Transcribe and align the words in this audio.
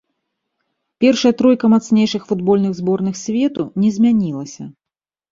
Першая 1.03 1.31
тройка 1.41 1.65
мацнейшых 1.73 2.23
футбольных 2.29 2.71
зборных 2.79 3.19
свету 3.23 3.67
не 3.83 3.89
змянілася. 3.99 4.63